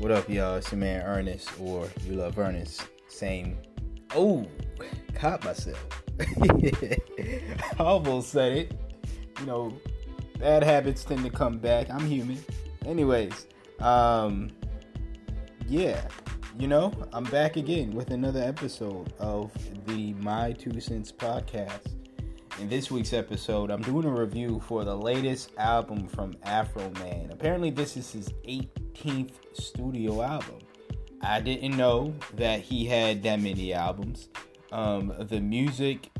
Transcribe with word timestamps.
What 0.00 0.12
up, 0.12 0.30
y'all? 0.30 0.54
It's 0.54 0.72
your 0.72 0.78
man 0.78 1.02
Ernest, 1.02 1.50
or 1.60 1.86
you 2.06 2.14
love 2.14 2.38
Ernest. 2.38 2.86
Same. 3.08 3.58
Oh, 4.14 4.46
caught 5.12 5.44
myself. 5.44 5.86
I 6.18 7.36
almost 7.78 8.30
said 8.30 8.52
it. 8.52 8.80
You 9.40 9.44
know, 9.44 9.78
bad 10.38 10.64
habits 10.64 11.04
tend 11.04 11.22
to 11.24 11.30
come 11.30 11.58
back. 11.58 11.90
I'm 11.90 12.06
human. 12.06 12.42
Anyways, 12.86 13.46
um, 13.80 14.48
yeah, 15.68 16.08
you 16.58 16.66
know, 16.66 16.94
I'm 17.12 17.24
back 17.24 17.56
again 17.56 17.90
with 17.90 18.10
another 18.10 18.40
episode 18.40 19.12
of 19.18 19.50
the 19.84 20.14
My 20.14 20.52
Two 20.52 20.80
Cents 20.80 21.12
podcast. 21.12 21.99
In 22.60 22.68
this 22.68 22.90
week's 22.90 23.14
episode, 23.14 23.70
I'm 23.70 23.80
doing 23.80 24.04
a 24.04 24.10
review 24.10 24.60
for 24.66 24.84
the 24.84 24.94
latest 24.94 25.52
album 25.56 26.06
from 26.06 26.34
Afro 26.42 26.90
Man. 27.00 27.30
Apparently, 27.32 27.70
this 27.70 27.96
is 27.96 28.12
his 28.12 28.28
18th 28.46 29.32
studio 29.54 30.20
album. 30.20 30.58
I 31.22 31.40
didn't 31.40 31.78
know 31.78 32.14
that 32.34 32.60
he 32.60 32.84
had 32.84 33.22
that 33.22 33.40
many 33.40 33.72
albums. 33.72 34.28
Um, 34.72 35.10
the 35.20 35.40
music 35.40 36.10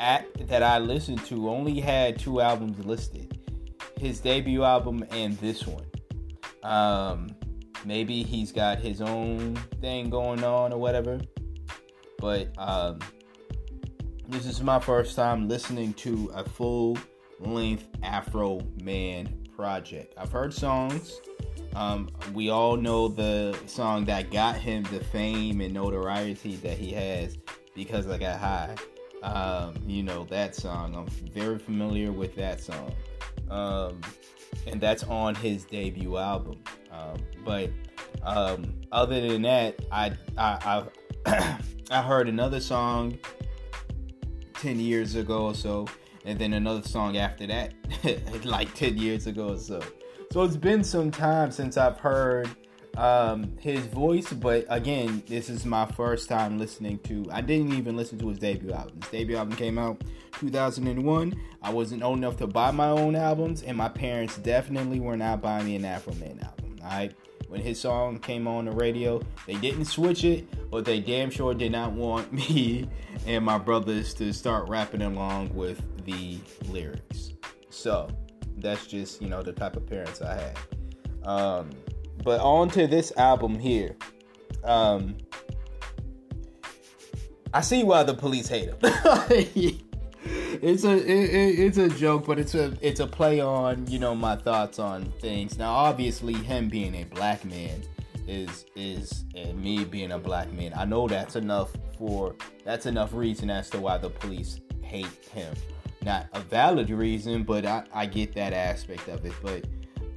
app 0.00 0.24
that 0.40 0.62
I 0.62 0.78
listened 0.78 1.22
to 1.26 1.50
only 1.50 1.78
had 1.78 2.18
two 2.18 2.40
albums 2.40 2.82
listed 2.86 3.38
his 3.98 4.18
debut 4.20 4.64
album 4.64 5.04
and 5.10 5.36
this 5.40 5.66
one. 5.66 5.84
Um, 6.62 7.36
maybe 7.84 8.22
he's 8.22 8.50
got 8.50 8.78
his 8.78 9.02
own 9.02 9.56
thing 9.82 10.08
going 10.08 10.42
on 10.42 10.72
or 10.72 10.78
whatever. 10.78 11.20
But 12.18 12.54
um, 12.56 12.98
this 14.28 14.46
is 14.46 14.60
my 14.60 14.80
first 14.80 15.14
time 15.14 15.48
listening 15.48 15.94
to 15.94 16.30
a 16.34 16.42
full 16.44 16.98
length 17.38 17.88
Afro 18.02 18.60
Man 18.82 19.46
project. 19.54 20.14
I've 20.18 20.32
heard 20.32 20.52
songs. 20.52 21.20
Um, 21.74 22.08
we 22.34 22.50
all 22.50 22.76
know 22.76 23.06
the 23.06 23.56
song 23.66 24.04
that 24.06 24.30
got 24.30 24.56
him 24.56 24.82
the 24.84 25.04
fame 25.04 25.60
and 25.60 25.72
notoriety 25.72 26.56
that 26.56 26.76
he 26.76 26.92
has 26.92 27.36
because 27.74 28.08
I 28.08 28.18
got 28.18 28.40
high. 28.40 28.74
Um, 29.22 29.74
you 29.86 30.02
know 30.02 30.24
that 30.24 30.54
song. 30.54 30.96
I'm 30.96 31.06
very 31.32 31.58
familiar 31.58 32.10
with 32.10 32.34
that 32.36 32.60
song, 32.60 32.92
um, 33.50 34.00
and 34.66 34.80
that's 34.80 35.04
on 35.04 35.34
his 35.34 35.64
debut 35.64 36.16
album. 36.16 36.62
Um, 36.90 37.18
but 37.44 37.70
um, 38.22 38.74
other 38.92 39.20
than 39.20 39.42
that, 39.42 39.78
I 39.92 40.12
I 40.36 40.84
I, 41.26 41.58
I 41.90 42.02
heard 42.02 42.28
another 42.28 42.60
song 42.60 43.18
10 44.66 44.80
years 44.80 45.14
ago 45.14 45.44
or 45.44 45.54
so, 45.54 45.86
and 46.24 46.40
then 46.40 46.52
another 46.54 46.82
song 46.82 47.16
after 47.16 47.46
that, 47.46 47.72
like 48.44 48.74
10 48.74 48.98
years 48.98 49.28
ago 49.28 49.50
or 49.50 49.58
so. 49.58 49.80
So 50.32 50.42
it's 50.42 50.56
been 50.56 50.82
some 50.82 51.12
time 51.12 51.52
since 51.52 51.76
I've 51.76 52.00
heard 52.00 52.50
um, 52.96 53.56
his 53.60 53.86
voice, 53.86 54.32
but 54.32 54.66
again, 54.68 55.22
this 55.28 55.48
is 55.48 55.64
my 55.64 55.86
first 55.86 56.28
time 56.28 56.58
listening 56.58 56.98
to. 57.04 57.26
I 57.30 57.42
didn't 57.42 57.74
even 57.74 57.96
listen 57.96 58.18
to 58.18 58.28
his 58.28 58.40
debut 58.40 58.72
album. 58.72 59.00
His 59.02 59.10
debut 59.12 59.36
album 59.36 59.54
came 59.54 59.78
out 59.78 60.02
2001. 60.40 61.40
I 61.62 61.70
wasn't 61.70 62.02
old 62.02 62.18
enough 62.18 62.36
to 62.38 62.48
buy 62.48 62.72
my 62.72 62.88
own 62.88 63.14
albums, 63.14 63.62
and 63.62 63.78
my 63.78 63.88
parents 63.88 64.36
definitely 64.38 64.98
were 64.98 65.16
not 65.16 65.40
buying 65.40 65.66
me 65.66 65.76
an 65.76 65.82
Afroman 65.84 66.42
album. 66.44 66.76
Alright, 66.82 67.14
when 67.48 67.60
his 67.60 67.80
song 67.80 68.18
came 68.18 68.46
on 68.46 68.64
the 68.64 68.72
radio. 68.72 69.20
They 69.46 69.54
didn't 69.54 69.86
switch 69.86 70.24
it, 70.24 70.70
but 70.70 70.84
they 70.84 71.00
damn 71.00 71.30
sure 71.30 71.54
did 71.54 71.72
not 71.72 71.92
want 71.92 72.32
me 72.50 72.88
and 73.26 73.44
my 73.44 73.58
brothers 73.58 74.14
to 74.14 74.32
start 74.32 74.68
rapping 74.68 75.02
along 75.02 75.54
with 75.54 75.80
the 76.04 76.38
lyrics. 76.68 77.32
So 77.70 78.08
that's 78.58 78.86
just, 78.86 79.20
you 79.20 79.28
know, 79.28 79.42
the 79.42 79.52
type 79.52 79.76
of 79.76 79.86
parents 79.86 80.22
I 80.22 80.34
had. 80.34 80.58
Um, 81.28 81.70
but 82.22 82.40
on 82.40 82.68
to 82.70 82.86
this 82.86 83.12
album 83.16 83.58
here. 83.58 83.96
Um, 84.64 85.16
I 87.52 87.60
see 87.60 87.84
why 87.84 88.02
the 88.02 88.14
police 88.14 88.48
hate 88.48 88.68
him. 88.68 89.78
it's 90.62 90.84
a 90.84 90.96
it, 90.96 91.58
it's 91.58 91.78
a 91.78 91.88
joke, 91.88 92.26
but 92.26 92.38
it's 92.38 92.54
a 92.54 92.76
it's 92.80 93.00
a 93.00 93.06
play 93.06 93.40
on 93.40 93.86
you 93.86 93.98
know 93.98 94.14
my 94.14 94.36
thoughts 94.36 94.78
on 94.78 95.12
things. 95.20 95.58
Now, 95.58 95.72
obviously, 95.72 96.34
him 96.34 96.68
being 96.68 96.94
a 96.96 97.04
black 97.04 97.44
man 97.44 97.82
is 98.26 98.66
is 98.74 99.24
me 99.54 99.84
being 99.84 100.12
a 100.12 100.18
black 100.18 100.52
man. 100.52 100.72
I 100.76 100.84
know 100.84 101.08
that's 101.08 101.36
enough 101.36 101.72
for 101.98 102.34
that's 102.64 102.86
enough 102.86 103.12
reason 103.12 103.50
as 103.50 103.70
to 103.70 103.78
why 103.78 103.98
the 103.98 104.10
police 104.10 104.60
hate 104.82 105.24
him. 105.32 105.54
Not 106.02 106.26
a 106.34 106.40
valid 106.40 106.90
reason, 106.90 107.42
but 107.42 107.66
I, 107.66 107.84
I 107.92 108.06
get 108.06 108.34
that 108.34 108.52
aspect 108.52 109.08
of 109.08 109.24
it. 109.24 109.32
But 109.42 109.64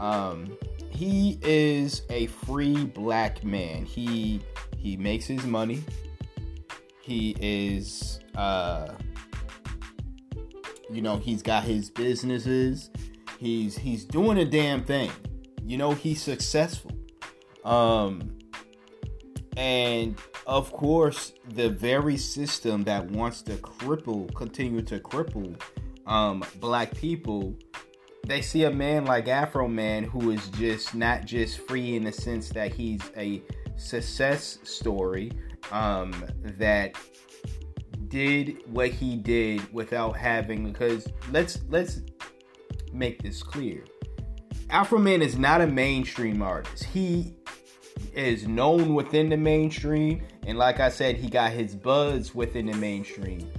um, 0.04 0.58
he 0.90 1.40
is 1.42 2.04
a 2.10 2.28
free 2.28 2.86
black 2.86 3.44
man. 3.44 3.86
He 3.86 4.42
he 4.78 4.98
makes 4.98 5.26
his 5.26 5.46
money. 5.46 5.84
He 7.02 7.36
is 7.40 8.20
uh 8.36 8.94
you 10.92 11.02
know, 11.02 11.18
he's 11.18 11.42
got 11.42 11.64
his 11.64 11.90
businesses. 11.90 12.90
He's 13.38 13.78
he's 13.78 14.06
doing 14.06 14.38
a 14.40 14.46
damn 14.46 14.84
thing. 14.84 15.12
You 15.64 15.78
know, 15.78 15.92
he's 15.92 16.22
successful. 16.22 16.92
Um 17.64 18.38
and 19.58 20.18
of 20.48 20.72
course, 20.72 21.34
the 21.50 21.70
very 21.70 22.18
system 22.18 22.84
that 22.86 23.06
wants 23.12 23.42
to 23.44 23.54
cripple, 23.58 24.34
continue 24.34 24.82
to 24.84 25.00
cripple 25.00 25.60
um 26.08 26.44
black 26.60 26.96
people, 26.96 27.56
they 28.26 28.42
see 28.42 28.64
a 28.64 28.72
man 28.72 29.06
like 29.06 29.26
Afroman 29.26 30.06
who 30.06 30.32
is 30.32 30.48
just 30.50 30.96
not 30.96 31.26
just 31.26 31.60
free 31.68 31.96
in 31.96 32.04
the 32.04 32.12
sense 32.12 32.50
that 32.50 32.74
he's 32.74 33.02
a 33.16 33.42
success 33.78 34.60
story 34.64 35.32
um 35.72 36.12
that 36.44 36.96
did 38.10 38.58
what 38.72 38.90
he 38.90 39.16
did 39.16 39.72
without 39.74 40.18
having 40.18 40.72
because 40.72 41.08
let's 41.32 41.60
let's 41.70 42.02
make 42.92 43.22
this 43.22 43.44
clear. 43.44 43.86
Afroman 44.70 45.22
is 45.22 45.38
not 45.38 45.62
a 45.62 45.68
mainstream 45.68 46.42
artist. 46.42 46.84
He 46.84 47.34
is 48.14 48.48
known 48.48 48.94
within 48.94 49.30
the 49.30 49.38
mainstream, 49.38 50.24
and 50.46 50.58
like 50.58 50.80
I 50.80 50.90
said, 50.90 51.18
he 51.18 51.30
got 51.30 51.52
his 51.52 51.76
buzz 51.76 52.34
within 52.36 52.68
the 52.68 52.78
mainstream. 52.78 53.50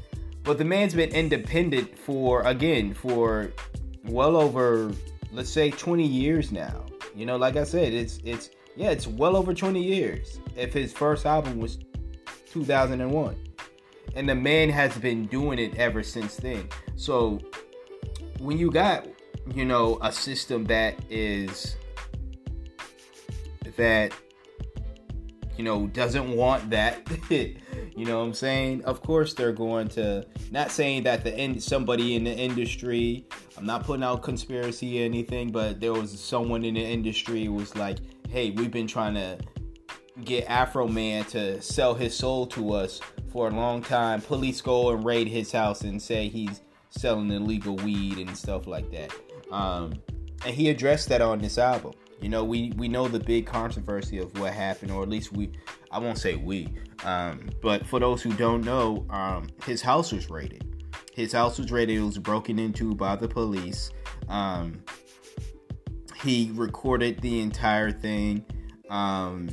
But 0.43 0.59
the 0.59 0.65
man's 0.65 0.95
been 0.95 1.11
independent 1.11 1.99
for 1.99 2.43
again 2.43 2.95
for 2.95 3.53
well 4.05 4.37
over 4.37 4.93
let's 5.33 5.51
say 5.51 5.71
20 5.71 6.07
years 6.07 6.51
now. 6.51 6.87
You 7.15 7.27
know, 7.27 7.37
like 7.37 7.57
I 7.57 7.65
said, 7.65 7.93
it's 7.93 8.19
it's 8.25 8.51
yeah, 8.77 8.91
it's 8.91 9.07
well 9.07 9.37
over 9.37 9.53
20 9.53 9.83
years. 9.83 10.39
If 10.57 10.73
his 10.73 10.93
first 10.93 11.27
album 11.27 11.59
was 11.59 11.79
2001 12.53 13.50
and 14.15 14.29
the 14.29 14.35
man 14.35 14.69
has 14.71 14.97
been 14.99 15.27
doing 15.27 15.59
it 15.59 15.77
ever 15.77 16.03
since 16.03 16.37
then. 16.37 16.69
So 16.97 17.41
when 18.39 18.59
you 18.59 18.71
got, 18.71 19.07
you 19.55 19.65
know, 19.65 19.99
a 20.03 20.13
system 20.13 20.65
that 20.65 20.97
is 21.11 21.77
that 23.77 24.13
you 25.61 25.65
know 25.65 25.87
doesn't 25.89 26.35
want 26.35 26.71
that 26.71 27.07
you 27.31 28.05
know 28.07 28.19
what 28.19 28.25
i'm 28.25 28.33
saying 28.33 28.83
of 28.85 29.03
course 29.03 29.35
they're 29.35 29.53
going 29.53 29.89
to 29.89 30.25
not 30.51 30.71
saying 30.71 31.03
that 31.03 31.23
the 31.23 31.35
end 31.35 31.63
somebody 31.63 32.17
in 32.17 32.25
the 32.25 32.33
industry 32.33 33.27
i'm 33.59 33.67
not 33.67 33.85
putting 33.85 34.03
out 34.03 34.23
conspiracy 34.23 35.03
or 35.03 35.05
anything 35.05 35.53
but 35.53 35.79
there 35.79 35.93
was 35.93 36.19
someone 36.19 36.65
in 36.65 36.75
the 36.75 36.81
industry 36.81 37.49
was 37.49 37.77
like 37.77 37.99
hey 38.31 38.51
we've 38.53 38.71
been 38.71 38.87
trying 38.87 39.13
to 39.13 39.39
get 40.25 40.47
afroman 40.47 41.27
to 41.29 41.61
sell 41.61 41.95
his 41.95 42.17
soul 42.17 42.47
to 42.47 42.73
us 42.73 43.01
for 43.31 43.49
a 43.49 43.51
long 43.51 43.83
time. 43.83 44.21
Police 44.21 44.61
go 44.61 44.91
and 44.91 45.05
raid 45.05 45.29
his 45.29 45.53
house 45.53 45.83
and 45.83 46.01
say 46.01 46.29
he's 46.29 46.61
selling 46.91 47.31
illegal 47.31 47.77
weed 47.77 48.19
and 48.19 48.37
stuff 48.37 48.67
like 48.67 48.91
that. 48.91 49.13
Um, 49.51 49.95
and 50.45 50.55
he 50.55 50.71
addressed 50.71 51.09
that 51.09 51.21
on 51.21 51.39
this 51.39 51.59
album. 51.59 51.93
You 52.21 52.29
know, 52.29 52.45
we 52.45 52.73
we 52.77 52.87
know 52.89 53.09
the 53.09 53.19
big 53.19 53.47
controversy 53.47 54.19
of 54.19 54.39
what 54.39 54.53
happened, 54.53 54.91
or 54.91 55.03
at 55.03 55.09
least 55.09 55.33
we, 55.33 55.53
I 55.91 55.99
won't 55.99 56.19
say 56.19 56.37
we, 56.37 56.69
um, 57.03 57.49
but 57.63 57.87
for 57.87 57.99
those 57.99 58.21
who 58.21 58.33
don't 58.35 58.63
know, 58.63 59.07
um, 59.09 59.49
his 59.65 59.81
house 59.81 60.13
was 60.13 60.29
raided. 60.29 60.67
His 61.15 61.33
house 61.33 61.59
was 61.59 61.73
raided. 61.73 61.97
It 61.97 62.03
was 62.03 62.19
broken 62.19 62.59
into 62.59 62.95
by 62.95 63.17
the 63.17 63.27
police. 63.27 63.91
Um, 64.29 64.83
he 66.23 66.51
recorded 66.55 67.21
the 67.23 67.41
entire 67.41 67.91
thing, 67.91 68.45
um, 68.91 69.49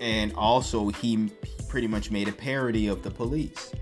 and 0.00 0.32
also 0.34 0.88
he 0.88 1.30
pretty 1.68 1.86
much 1.86 2.10
made 2.10 2.28
a 2.28 2.32
parody 2.32 2.88
of 2.88 3.02
the 3.02 3.10
police. 3.10 3.72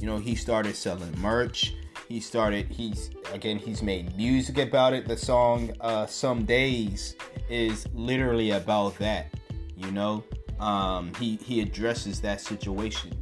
You 0.00 0.06
know, 0.06 0.16
he 0.16 0.34
started 0.34 0.74
selling 0.74 1.14
merch. 1.20 1.74
He 2.08 2.20
started, 2.20 2.66
he's, 2.68 3.10
again, 3.32 3.58
he's 3.58 3.82
made 3.82 4.16
music 4.16 4.58
about 4.58 4.92
it. 4.92 5.06
The 5.06 5.16
song 5.16 5.72
uh, 5.80 6.06
Some 6.06 6.44
Days 6.44 7.16
is 7.48 7.86
literally 7.94 8.50
about 8.50 8.98
that, 8.98 9.32
you 9.76 9.90
know? 9.90 10.22
Um, 10.60 11.12
he, 11.18 11.36
he 11.36 11.60
addresses 11.60 12.20
that 12.20 12.40
situation. 12.40 13.12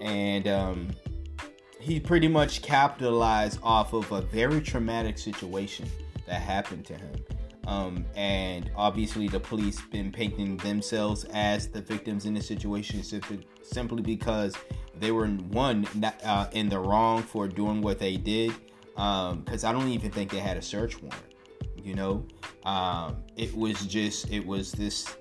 And 0.00 0.48
um, 0.48 0.90
he 1.78 2.00
pretty 2.00 2.28
much 2.28 2.62
capitalized 2.62 3.60
off 3.62 3.92
of 3.92 4.10
a 4.10 4.22
very 4.22 4.60
traumatic 4.60 5.18
situation 5.18 5.86
that 6.26 6.40
happened 6.40 6.84
to 6.86 6.94
him. 6.94 7.14
Um, 7.66 8.04
and 8.14 8.70
obviously, 8.76 9.28
the 9.28 9.40
police 9.40 9.80
been 9.90 10.12
painting 10.12 10.56
themselves 10.58 11.24
as 11.32 11.68
the 11.68 11.80
victims 11.80 12.26
in 12.26 12.34
this 12.34 12.46
situation 12.46 13.02
simply, 13.02 14.02
because 14.02 14.54
they 14.98 15.12
were 15.12 15.26
one 15.28 15.86
uh, 16.24 16.46
in 16.52 16.68
the 16.68 16.78
wrong 16.78 17.22
for 17.22 17.48
doing 17.48 17.80
what 17.80 17.98
they 17.98 18.16
did. 18.16 18.52
Because 18.94 19.64
um, 19.64 19.70
I 19.70 19.72
don't 19.72 19.88
even 19.88 20.10
think 20.10 20.30
they 20.30 20.38
had 20.38 20.56
a 20.56 20.62
search 20.62 21.00
warrant. 21.02 21.22
You 21.82 21.94
know, 21.94 22.26
um, 22.64 23.16
it 23.36 23.54
was 23.54 23.84
just 23.86 24.30
it 24.30 24.46
was 24.46 24.72
this, 24.72 25.16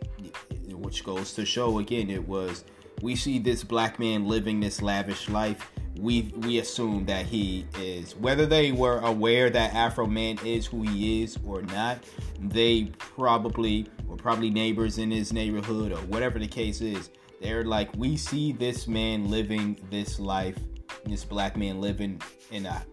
which 0.69 1.03
goes 1.03 1.33
to 1.33 1.45
show 1.45 1.79
again, 1.79 2.09
it 2.09 2.25
was 2.25 2.63
we 3.01 3.15
see 3.15 3.37
this 3.39 3.63
black 3.63 3.99
man 3.99 4.25
living 4.25 4.61
this 4.61 4.81
lavish 4.81 5.27
life 5.27 5.71
we 5.97 6.33
we 6.37 6.59
assume 6.59 7.05
that 7.05 7.25
he 7.25 7.65
is 7.79 8.15
whether 8.15 8.45
they 8.45 8.71
were 8.71 8.99
aware 8.99 9.49
that 9.49 9.71
Afroman 9.73 10.43
is 10.45 10.65
who 10.65 10.81
he 10.81 11.23
is 11.23 11.37
or 11.45 11.61
not 11.61 12.03
they 12.39 12.85
probably 12.97 13.87
were 14.07 14.15
probably 14.15 14.49
neighbors 14.49 14.97
in 14.97 15.11
his 15.11 15.31
neighborhood 15.31 15.91
or 15.91 15.99
whatever 16.07 16.39
the 16.39 16.47
case 16.47 16.81
is 16.81 17.09
they're 17.41 17.63
like 17.63 17.89
we 17.95 18.17
see 18.17 18.51
this 18.51 18.87
man 18.87 19.29
living 19.29 19.77
this 19.91 20.19
life 20.19 20.57
this 21.05 21.23
black 21.23 21.55
man 21.55 21.79
living 21.79 22.19
in 22.51 22.65
a 22.65 22.83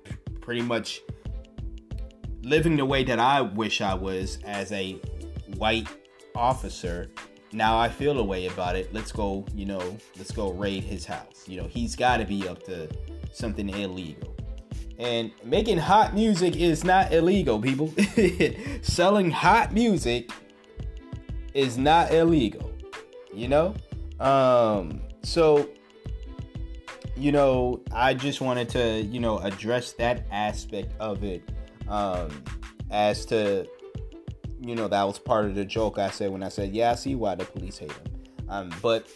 pretty 0.41 0.63
much 0.63 1.01
living 2.43 2.77
the 2.77 2.85
way 2.85 3.05
that 3.05 3.19
I 3.19 3.41
wish 3.41 3.81
I 3.81 3.95
was 3.95 4.39
as 4.45 4.73
a 4.73 4.95
white 5.57 5.89
officer 6.35 7.11
now 7.53 7.79
I 7.79 7.89
feel 7.89 8.19
a 8.19 8.25
way 8.25 8.47
about 8.47 8.77
it. 8.77 8.93
Let's 8.93 9.13
go, 9.13 9.45
you 9.55 9.67
know, 9.67 9.97
let's 10.17 10.31
go 10.31 10.53
raid 10.53 10.85
his 10.85 11.05
house. 11.05 11.45
You 11.47 11.61
know, 11.61 11.67
he's 11.69 11.97
got 11.97 12.19
to 12.19 12.25
be 12.25 12.47
up 12.47 12.63
to 12.65 12.89
something 13.33 13.69
illegal. 13.69 14.37
And 14.99 15.33
making 15.43 15.79
hot 15.79 16.15
music 16.15 16.57
is 16.57 16.85
not 16.85 17.13
illegal, 17.13 17.59
people. 17.59 17.93
Selling 18.83 19.31
hot 19.31 19.73
music 19.73 20.31
is 21.55 21.79
not 21.79 22.13
illegal, 22.13 22.71
you 23.33 23.49
know? 23.49 23.75
Um, 24.21 25.01
so, 25.23 25.71
you 27.17 27.33
know, 27.33 27.81
I 27.93 28.15
just 28.15 28.41
wanted 28.41 28.69
to, 28.71 29.01
you 29.01 29.21
know, 29.21 29.39
address 29.39 29.93
that 29.93 30.27
aspect 30.31 30.93
of 31.01 31.25
it 31.25 31.43
um, 31.89 32.45
as 32.91 33.25
to 33.27 33.67
you 34.61 34.75
know, 34.75 34.89
that 34.89 35.03
was 35.05 35.19
part 35.19 35.47
of 35.47 35.55
the 35.55 35.65
joke 35.65 35.99
I 35.99 36.11
said 36.11 36.31
when 36.31 36.43
I 36.43 36.49
said, 36.49 36.73
yeah, 36.73 36.93
I 36.93 36.95
see 36.95 37.15
why 37.15 37.35
the 37.35 37.45
police 37.45 37.79
hate 37.79 37.93
him. 37.93 38.05
Um, 38.49 38.71
but 38.83 39.07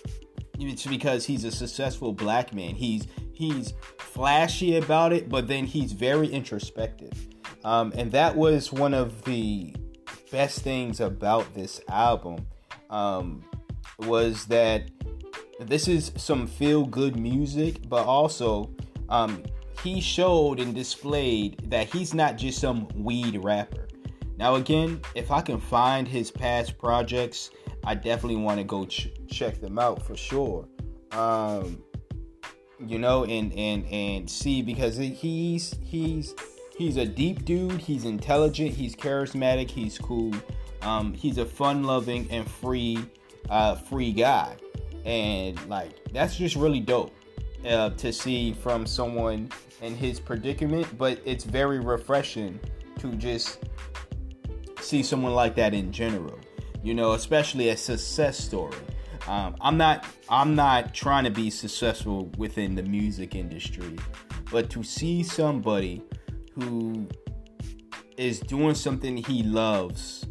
it's 0.58 0.86
because 0.86 1.26
he's 1.26 1.44
a 1.44 1.50
successful 1.50 2.12
black 2.12 2.54
man. 2.54 2.74
He's 2.74 3.06
he's 3.32 3.74
flashy 3.98 4.76
about 4.76 5.12
it, 5.12 5.28
but 5.28 5.48
then 5.48 5.66
he's 5.66 5.92
very 5.92 6.28
introspective. 6.28 7.12
Um, 7.64 7.92
and 7.96 8.12
that 8.12 8.36
was 8.36 8.72
one 8.72 8.94
of 8.94 9.24
the 9.24 9.74
best 10.30 10.60
things 10.60 11.00
about 11.00 11.52
this 11.54 11.80
album 11.88 12.46
um, 12.90 13.44
was 13.98 14.46
that 14.46 14.90
this 15.60 15.88
is 15.88 16.12
some 16.16 16.46
feel 16.46 16.84
good 16.84 17.16
music, 17.16 17.88
but 17.88 18.06
also 18.06 18.70
um, 19.08 19.42
he 19.82 20.00
showed 20.00 20.60
and 20.60 20.74
displayed 20.74 21.70
that 21.70 21.88
he's 21.88 22.14
not 22.14 22.36
just 22.36 22.60
some 22.60 22.88
weed 22.94 23.42
rapper. 23.42 23.83
Now, 24.36 24.56
again, 24.56 25.00
if 25.14 25.30
I 25.30 25.40
can 25.40 25.60
find 25.60 26.08
his 26.08 26.30
past 26.30 26.76
projects, 26.78 27.50
I 27.84 27.94
definitely 27.94 28.36
want 28.36 28.58
to 28.58 28.64
go 28.64 28.86
ch- 28.86 29.12
check 29.28 29.60
them 29.60 29.78
out 29.78 30.04
for 30.04 30.16
sure. 30.16 30.66
Um, 31.12 31.82
you 32.84 32.98
know, 32.98 33.24
and 33.24 33.52
and 33.52 33.86
and 33.86 34.28
see 34.28 34.62
because 34.62 34.96
he's 34.96 35.74
he's 35.82 36.34
he's 36.76 36.96
a 36.96 37.04
deep 37.06 37.44
dude. 37.44 37.80
He's 37.80 38.04
intelligent. 38.04 38.72
He's 38.72 38.96
charismatic. 38.96 39.70
He's 39.70 39.98
cool. 39.98 40.32
Um, 40.82 41.14
he's 41.14 41.38
a 41.38 41.46
fun-loving 41.46 42.30
and 42.30 42.50
free, 42.50 42.98
uh, 43.48 43.76
free 43.76 44.12
guy, 44.12 44.56
and 45.04 45.58
like 45.68 46.12
that's 46.12 46.36
just 46.36 46.56
really 46.56 46.80
dope 46.80 47.14
uh, 47.66 47.90
to 47.90 48.12
see 48.12 48.52
from 48.52 48.86
someone 48.86 49.50
in 49.80 49.94
his 49.94 50.20
predicament. 50.20 50.98
But 50.98 51.20
it's 51.24 51.44
very 51.44 51.80
refreshing 51.80 52.58
to 52.98 53.12
just 53.12 53.60
see 54.84 55.02
someone 55.02 55.34
like 55.34 55.54
that 55.56 55.74
in 55.74 55.92
general. 55.92 56.38
You 56.82 56.94
know, 56.94 57.12
especially 57.12 57.70
a 57.70 57.76
success 57.76 58.38
story. 58.38 58.76
Um, 59.26 59.56
I'm 59.60 59.76
not 59.78 60.06
I'm 60.28 60.54
not 60.54 60.92
trying 60.92 61.24
to 61.24 61.30
be 61.30 61.48
successful 61.50 62.30
within 62.36 62.74
the 62.74 62.82
music 62.82 63.34
industry, 63.34 63.96
but 64.50 64.68
to 64.70 64.82
see 64.82 65.22
somebody 65.22 66.02
who 66.52 67.08
is 68.16 68.38
doing 68.40 68.74
something 68.74 69.16
he 69.16 69.42
loves 69.42 70.26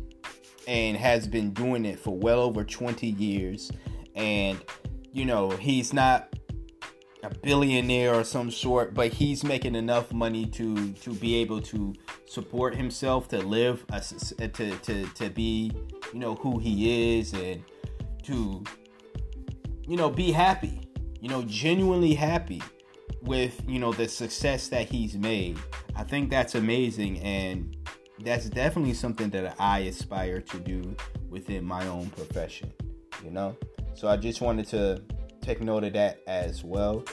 and 0.67 0.95
has 0.95 1.27
been 1.27 1.51
doing 1.51 1.85
it 1.85 1.99
for 1.99 2.15
well 2.15 2.39
over 2.39 2.63
20 2.63 3.07
years 3.07 3.69
and 4.15 4.61
you 5.11 5.25
know 5.25 5.49
he's 5.49 5.91
not 5.91 6.32
a 7.23 7.29
billionaire 7.29 8.13
or 8.13 8.23
some 8.23 8.51
sort, 8.51 8.93
but 8.93 9.11
he's 9.13 9.43
making 9.43 9.75
enough 9.75 10.11
money 10.11 10.45
to 10.45 10.91
to 10.93 11.13
be 11.13 11.35
able 11.35 11.61
to 11.61 11.95
support 12.25 12.75
himself, 12.75 13.29
to 13.29 13.39
live, 13.39 13.85
a, 13.91 13.95
uh, 13.95 14.47
to 14.49 14.77
to 14.77 15.05
to 15.05 15.29
be, 15.29 15.71
you 16.11 16.19
know, 16.19 16.35
who 16.35 16.59
he 16.59 17.17
is, 17.17 17.33
and 17.33 17.63
to, 18.23 18.63
you 19.87 19.95
know, 19.95 20.09
be 20.09 20.31
happy, 20.31 20.81
you 21.21 21.29
know, 21.29 21.43
genuinely 21.43 22.13
happy 22.13 22.61
with 23.21 23.61
you 23.67 23.79
know 23.79 23.93
the 23.93 24.07
success 24.07 24.67
that 24.67 24.89
he's 24.89 25.15
made. 25.15 25.57
I 25.95 26.03
think 26.03 26.29
that's 26.29 26.55
amazing, 26.55 27.19
and 27.19 27.75
that's 28.19 28.49
definitely 28.49 28.93
something 28.93 29.29
that 29.29 29.55
I 29.59 29.79
aspire 29.79 30.41
to 30.41 30.59
do 30.59 30.95
within 31.29 31.63
my 31.63 31.87
own 31.87 32.09
profession. 32.09 32.73
You 33.23 33.31
know, 33.31 33.55
so 33.93 34.09
I 34.09 34.17
just 34.17 34.41
wanted 34.41 34.67
to 34.67 35.01
take 35.43 35.61
note 35.61 35.83
of 35.83 35.93
that 35.93 36.21
as 36.27 36.63
well. 36.63 37.03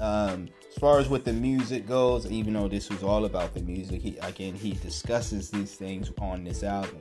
Um, 0.00 0.48
as 0.68 0.78
far 0.78 0.98
as 0.98 1.08
what 1.08 1.24
the 1.24 1.32
music 1.32 1.86
goes, 1.86 2.26
even 2.30 2.54
though 2.54 2.68
this 2.68 2.90
was 2.90 3.02
all 3.02 3.24
about 3.24 3.54
the 3.54 3.60
music, 3.60 4.02
he 4.02 4.16
again 4.18 4.54
he 4.54 4.72
discusses 4.72 5.50
these 5.50 5.74
things 5.74 6.10
on 6.20 6.44
this 6.44 6.62
album. 6.62 7.00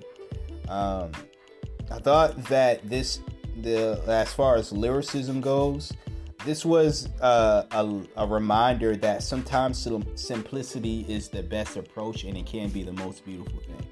Um, 0.67 1.11
I 1.89 1.99
thought 1.99 2.43
that 2.45 2.87
this 2.87 3.19
the 3.61 4.01
as 4.07 4.33
far 4.33 4.55
as 4.55 4.71
lyricism 4.71 5.41
goes, 5.41 5.91
this 6.45 6.65
was 6.65 7.09
uh, 7.21 7.63
a, 7.71 8.23
a 8.23 8.27
reminder 8.27 8.95
that 8.97 9.23
sometimes 9.23 9.87
simplicity 10.15 11.05
is 11.07 11.29
the 11.29 11.43
best 11.43 11.77
approach 11.77 12.23
and 12.23 12.37
it 12.37 12.45
can 12.45 12.69
be 12.69 12.83
the 12.83 12.93
most 12.93 13.25
beautiful 13.25 13.59
thing. 13.59 13.87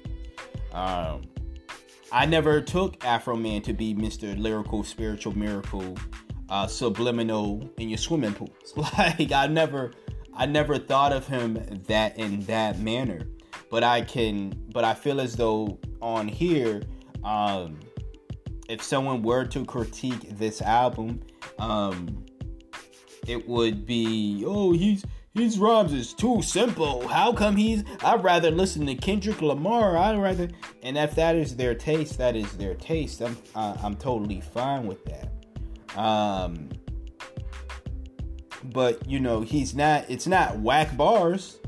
Um, 0.72 1.22
I 2.12 2.26
never 2.26 2.60
took 2.60 2.98
Afroman 3.00 3.62
to 3.64 3.72
be 3.72 3.94
Mr. 3.94 4.38
Lyrical 4.38 4.82
Spiritual 4.82 5.36
Miracle 5.36 5.96
uh, 6.50 6.66
subliminal 6.66 7.70
in 7.78 7.88
your 7.88 7.98
swimming 7.98 8.34
pools. 8.34 8.74
Like 8.76 9.32
I 9.32 9.46
never, 9.46 9.92
I 10.34 10.46
never 10.46 10.78
thought 10.78 11.12
of 11.12 11.26
him 11.26 11.54
that 11.86 12.18
in 12.18 12.40
that 12.42 12.78
manner. 12.78 13.22
But 13.70 13.84
I 13.84 14.02
can, 14.02 14.52
but 14.72 14.84
I 14.84 14.94
feel 14.94 15.20
as 15.20 15.36
though 15.36 15.78
on 16.02 16.26
here, 16.26 16.82
um, 17.22 17.78
if 18.68 18.82
someone 18.82 19.22
were 19.22 19.44
to 19.46 19.64
critique 19.64 20.38
this 20.38 20.60
album, 20.60 21.20
um, 21.58 22.24
it 23.26 23.48
would 23.48 23.86
be, 23.86 24.44
oh, 24.46 24.72
he's 24.72 25.04
his 25.34 25.60
rhymes 25.60 25.92
is 25.92 26.12
too 26.12 26.42
simple. 26.42 27.06
How 27.06 27.32
come 27.32 27.54
he's? 27.54 27.84
I'd 28.02 28.24
rather 28.24 28.50
listen 28.50 28.84
to 28.86 28.96
Kendrick 28.96 29.40
Lamar. 29.40 29.96
I'd 29.96 30.18
rather, 30.18 30.48
and 30.82 30.98
if 30.98 31.14
that 31.14 31.36
is 31.36 31.54
their 31.54 31.74
taste, 31.74 32.18
that 32.18 32.34
is 32.34 32.50
their 32.56 32.74
taste. 32.74 33.20
I'm 33.22 33.38
uh, 33.54 33.76
I'm 33.80 33.94
totally 33.94 34.40
fine 34.40 34.86
with 34.88 35.04
that. 35.04 35.39
Um, 35.96 36.68
but 38.64 39.06
you 39.08 39.20
know, 39.20 39.40
he's 39.40 39.74
not. 39.74 40.04
It's 40.08 40.26
not 40.26 40.58
whack 40.58 40.96
bars. 40.96 41.58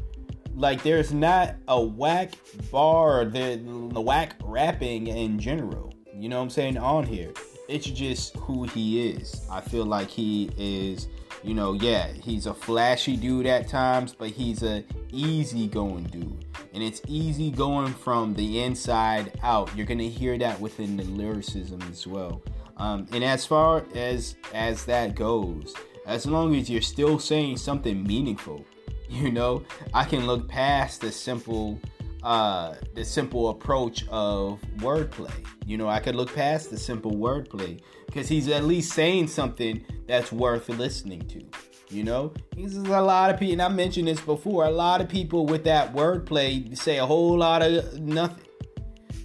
Like 0.54 0.82
there's 0.82 1.12
not 1.12 1.54
a 1.68 1.80
whack 1.80 2.34
bar. 2.70 3.24
The 3.24 3.60
the 3.92 4.00
whack 4.00 4.36
rapping 4.44 5.06
in 5.06 5.38
general. 5.38 5.94
You 6.14 6.28
know 6.28 6.36
what 6.36 6.44
I'm 6.44 6.50
saying 6.50 6.78
on 6.78 7.04
here. 7.04 7.32
It's 7.68 7.86
just 7.86 8.36
who 8.36 8.64
he 8.64 9.10
is. 9.10 9.46
I 9.50 9.60
feel 9.60 9.86
like 9.86 10.08
he 10.08 10.50
is. 10.56 11.08
You 11.42 11.54
know, 11.54 11.72
yeah, 11.72 12.12
he's 12.12 12.46
a 12.46 12.54
flashy 12.54 13.16
dude 13.16 13.46
at 13.46 13.66
times, 13.66 14.14
but 14.14 14.28
he's 14.28 14.62
a 14.62 14.84
easy 15.10 15.66
going 15.66 16.04
dude. 16.04 16.44
And 16.72 16.82
it's 16.82 17.02
easy 17.08 17.50
going 17.50 17.92
from 17.92 18.34
the 18.34 18.62
inside 18.62 19.38
out. 19.42 19.74
You're 19.76 19.86
gonna 19.86 20.04
hear 20.04 20.38
that 20.38 20.60
within 20.60 20.96
the 20.96 21.04
lyricism 21.04 21.82
as 21.90 22.06
well. 22.06 22.42
Um, 22.82 23.06
and 23.12 23.22
as 23.22 23.46
far 23.46 23.84
as 23.94 24.34
as 24.52 24.84
that 24.86 25.14
goes, 25.14 25.72
as 26.04 26.26
long 26.26 26.56
as 26.56 26.68
you're 26.68 26.82
still 26.82 27.20
saying 27.20 27.58
something 27.58 28.02
meaningful, 28.02 28.64
you 29.08 29.30
know, 29.30 29.62
I 29.94 30.04
can 30.04 30.26
look 30.26 30.48
past 30.48 31.00
the 31.00 31.12
simple 31.12 31.80
uh 32.24 32.74
the 32.94 33.04
simple 33.04 33.50
approach 33.50 34.04
of 34.08 34.60
wordplay. 34.78 35.32
You 35.64 35.78
know, 35.78 35.88
I 35.88 36.00
could 36.00 36.16
look 36.16 36.34
past 36.34 36.70
the 36.70 36.76
simple 36.76 37.12
wordplay 37.12 37.80
because 38.06 38.28
he's 38.28 38.48
at 38.48 38.64
least 38.64 38.92
saying 38.94 39.28
something 39.28 39.84
that's 40.08 40.32
worth 40.32 40.68
listening 40.68 41.22
to. 41.28 41.40
You 41.88 42.02
know, 42.02 42.32
there's 42.56 42.76
a 42.76 43.00
lot 43.00 43.30
of 43.30 43.38
people, 43.38 43.52
and 43.52 43.62
I 43.62 43.68
mentioned 43.68 44.08
this 44.08 44.20
before. 44.20 44.64
A 44.64 44.70
lot 44.70 45.00
of 45.00 45.08
people 45.08 45.46
with 45.46 45.62
that 45.64 45.94
wordplay 45.94 46.76
say 46.76 46.98
a 46.98 47.06
whole 47.06 47.38
lot 47.38 47.62
of 47.62 48.00
nothing. 48.00 48.44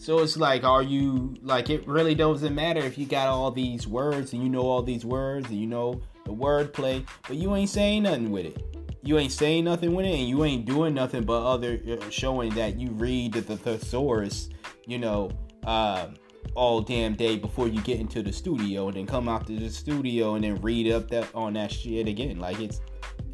So 0.08 0.20
it's 0.20 0.38
like, 0.38 0.64
are 0.64 0.84
you 0.84 1.36
like 1.42 1.70
it 1.70 1.86
really 1.86 2.16
doesn't 2.16 2.56
matter 2.56 2.80
if 2.80 2.98
you 2.98 3.06
got 3.06 3.28
all 3.28 3.52
these 3.52 3.86
words 3.90 4.32
and 4.32 4.42
you 4.42 4.48
know 4.48 4.62
all 4.62 4.82
these 4.82 5.04
words 5.04 5.50
and 5.50 5.60
you 5.60 5.68
know 5.68 6.02
the 6.24 6.32
wordplay, 6.32 7.06
but 7.28 7.36
you 7.36 7.54
ain't 7.58 7.70
saying 7.70 8.04
nothing 8.04 8.32
with 8.32 8.46
it. 8.46 8.96
You 9.04 9.18
ain't 9.18 9.34
saying 9.34 9.66
nothing 9.66 9.94
with 9.94 10.06
it, 10.06 10.18
and 10.18 10.30
you 10.30 10.46
ain't 10.46 10.64
doing 10.64 10.94
nothing 10.94 11.26
but 11.26 11.44
other 11.44 11.82
uh, 11.92 12.10
showing 12.10 12.52
that 12.52 12.80
you 12.80 12.92
read 12.92 13.34
the, 13.34 13.58
thesaurus, 13.58 14.48
you 14.86 14.98
know, 14.98 15.30
uh, 15.66 16.08
all 16.56 16.80
damn 16.80 17.14
day 17.14 17.36
before 17.36 17.68
you 17.68 17.82
get 17.82 18.00
into 18.00 18.24
the 18.24 18.32
studio, 18.32 18.88
and 18.88 18.96
then 18.96 19.06
come 19.06 19.28
out 19.28 19.46
to 19.48 19.60
the 19.60 19.70
studio 19.70 20.36
and 20.36 20.46
then 20.46 20.56
read 20.62 20.90
up 20.90 21.10
that 21.10 21.28
on 21.36 21.52
that 21.56 21.70
shit 21.70 22.08
again. 22.08 22.40
Like 22.40 22.62
it's, 22.62 22.80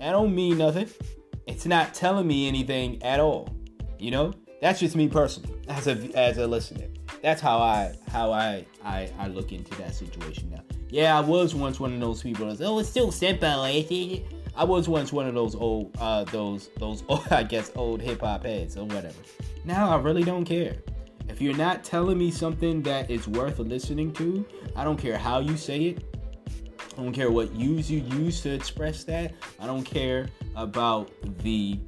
I 0.01 0.09
don't 0.09 0.33
mean 0.33 0.57
nothing. 0.57 0.89
It's 1.45 1.67
not 1.67 1.93
telling 1.93 2.25
me 2.25 2.47
anything 2.47 3.03
at 3.03 3.19
all. 3.19 3.47
You 3.99 4.09
know, 4.09 4.33
that's 4.63 4.79
just 4.79 4.95
me 4.95 5.09
personally 5.09 5.53
as 5.67 5.87
a 5.87 5.97
as 6.15 6.37
a 6.37 6.47
listener. 6.47 6.87
That's 7.21 7.41
how 7.41 7.57
I 7.57 7.93
how 8.07 8.31
I 8.31 8.65
I, 8.81 9.11
I 9.19 9.27
look 9.27 9.51
into 9.51 9.75
that 9.75 9.93
situation 9.93 10.49
now. 10.51 10.61
Yeah, 10.89 11.17
I 11.17 11.19
was 11.19 11.53
once 11.53 11.81
one 11.81 11.93
of 11.93 11.99
those 11.99 12.23
people 12.23 12.47
that's 12.47 12.61
oh 12.61 12.79
it's 12.79 12.87
still 12.87 13.11
simple. 13.11 13.65
it? 13.65 14.23
I 14.55 14.63
was 14.63 14.87
once 14.87 15.11
one 15.11 15.27
of 15.27 15.33
those 15.33 15.53
old 15.53 15.93
uh 15.99 16.23
those 16.23 16.69
those 16.77 17.03
old, 17.09 17.27
I 17.31 17.43
guess 17.43 17.73
old 17.75 18.01
hip 18.01 18.21
hop 18.21 18.45
heads 18.45 18.77
or 18.77 18.85
whatever. 18.85 19.19
Now 19.65 19.89
I 19.89 19.99
really 19.99 20.23
don't 20.23 20.45
care. 20.45 20.77
If 21.27 21.41
you're 21.41 21.57
not 21.57 21.83
telling 21.83 22.17
me 22.17 22.31
something 22.31 22.81
that 22.83 23.11
is 23.11 23.27
worth 23.27 23.59
listening 23.59 24.13
to, 24.13 24.45
I 24.77 24.85
don't 24.85 24.97
care 24.97 25.17
how 25.17 25.39
you 25.39 25.57
say 25.57 25.79
it. 25.87 26.21
I 26.97 27.01
don't 27.01 27.11
care 27.11 27.31
what 27.31 27.53
use 27.53 27.91
you 27.91 27.99
use 27.99 28.39
to 28.43 28.53
express 28.53 29.03
that. 29.05 29.33
I 29.59 29.65
don't 29.65 29.83
care 29.83 30.29
about 30.55 31.11
the 31.39 31.79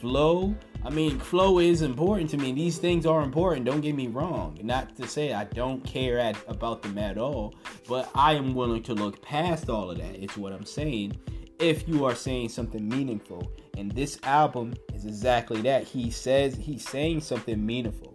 flow. 0.00 0.56
I 0.84 0.90
mean, 0.90 1.18
flow 1.18 1.58
is 1.60 1.80
important 1.80 2.28
to 2.30 2.36
me. 2.36 2.52
These 2.52 2.78
things 2.78 3.06
are 3.06 3.22
important. 3.22 3.64
Don't 3.64 3.80
get 3.80 3.94
me 3.94 4.08
wrong. 4.08 4.58
Not 4.62 4.94
to 4.96 5.08
say 5.08 5.32
I 5.32 5.44
don't 5.44 5.82
care 5.82 6.18
at, 6.18 6.36
about 6.46 6.82
them 6.82 6.98
at 6.98 7.16
all, 7.16 7.54
but 7.88 8.10
I 8.14 8.34
am 8.34 8.54
willing 8.54 8.82
to 8.84 8.94
look 8.94 9.22
past 9.22 9.70
all 9.70 9.90
of 9.90 9.98
that. 9.98 10.16
It's 10.22 10.36
what 10.36 10.52
I'm 10.52 10.66
saying. 10.66 11.18
If 11.58 11.88
you 11.88 12.04
are 12.04 12.14
saying 12.14 12.50
something 12.50 12.86
meaningful, 12.86 13.50
and 13.78 13.90
this 13.92 14.18
album 14.24 14.74
is 14.92 15.06
exactly 15.06 15.62
that. 15.62 15.84
He 15.84 16.10
says 16.10 16.54
he's 16.54 16.86
saying 16.86 17.22
something 17.22 17.64
meaningful. 17.64 18.14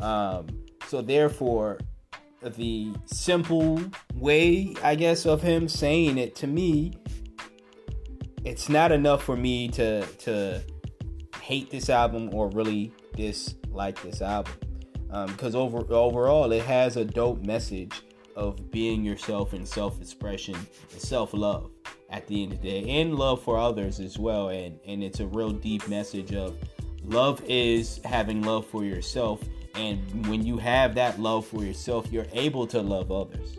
Um, 0.00 0.46
so 0.86 1.02
therefore, 1.02 1.78
the 2.42 2.92
simple 3.06 3.82
way, 4.14 4.74
I 4.82 4.94
guess, 4.94 5.26
of 5.26 5.42
him 5.42 5.68
saying 5.68 6.18
it 6.18 6.34
to 6.36 6.46
me, 6.46 6.92
it's 8.44 8.68
not 8.68 8.92
enough 8.92 9.24
for 9.24 9.36
me 9.36 9.68
to 9.68 10.02
to 10.06 10.62
hate 11.46 11.70
this 11.70 11.88
album 11.88 12.28
or 12.34 12.48
really 12.48 12.92
dislike 13.14 14.02
this 14.02 14.20
album. 14.20 14.52
Because 15.28 15.54
um, 15.54 15.60
over 15.60 15.94
overall, 15.94 16.50
it 16.50 16.64
has 16.64 16.96
a 16.96 17.04
dope 17.04 17.46
message 17.46 18.02
of 18.34 18.72
being 18.72 19.04
yourself 19.04 19.52
and 19.52 19.66
self-expression 19.66 20.56
and 20.56 21.00
self-love 21.00 21.70
at 22.10 22.26
the 22.26 22.42
end 22.42 22.52
of 22.52 22.60
the 22.60 22.68
day, 22.68 23.00
and 23.00 23.14
love 23.14 23.40
for 23.40 23.58
others 23.58 24.00
as 24.00 24.18
well. 24.18 24.48
And 24.48 24.80
and 24.84 25.04
it's 25.04 25.20
a 25.20 25.26
real 25.28 25.52
deep 25.52 25.86
message 25.86 26.34
of 26.34 26.58
love 27.04 27.40
is 27.46 28.00
having 28.04 28.42
love 28.42 28.66
for 28.66 28.84
yourself, 28.84 29.40
and 29.76 30.26
when 30.26 30.44
you 30.44 30.58
have 30.58 30.96
that 30.96 31.20
love 31.20 31.46
for 31.46 31.62
yourself, 31.62 32.10
you're 32.10 32.26
able 32.32 32.66
to 32.66 32.82
love 32.82 33.12
others. 33.12 33.56